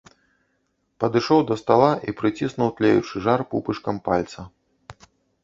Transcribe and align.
Падышоў 1.03 1.43
да 1.51 1.57
стала 1.63 1.89
і 2.07 2.15
прыціснуў 2.23 2.73
тлеючы 2.81 3.15
жар 3.27 3.39
пупышкам 3.53 3.95
пальца. 4.11 4.49